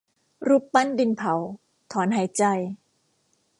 [0.47, 1.33] รูปปั้นดินเผา
[1.91, 2.43] ถอนหายใจ